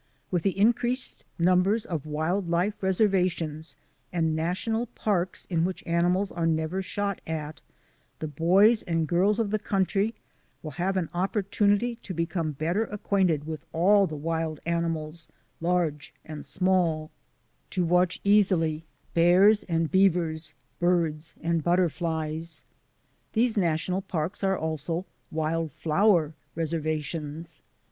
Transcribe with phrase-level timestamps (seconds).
[0.31, 3.75] With the increased numbers of wild life reservations
[4.11, 7.61] and national parks in which animals are never shot at,
[8.17, 10.15] the boys and girls of the country
[10.63, 15.27] will have an opportunity to become better acquainted with all the wild animals,
[15.59, 17.11] large and small;
[17.69, 18.83] to watch easily
[19.13, 22.63] bears and beavers, birds and butter flies.
[23.33, 27.61] These national parks are also wild flower res ervations.